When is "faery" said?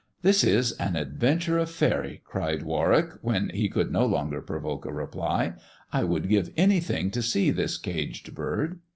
1.69-2.21